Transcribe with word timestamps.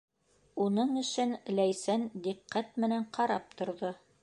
Уның 0.63 0.95
эшен 1.01 1.35
Ләйсән 1.59 2.07
диҡҡәт 2.29 2.75
менән 2.85 3.07
ҡарап 3.19 3.57
торҙо. 3.61 3.97